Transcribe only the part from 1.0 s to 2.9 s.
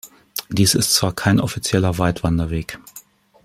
kein offizieller Weitwanderweg.